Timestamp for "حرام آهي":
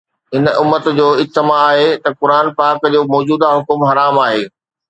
3.89-4.43